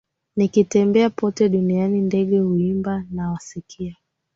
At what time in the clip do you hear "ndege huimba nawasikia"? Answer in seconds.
2.01-3.95